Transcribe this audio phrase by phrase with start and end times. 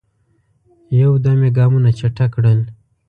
[1.01, 2.59] یو دم یې ګامونه چټک کړل.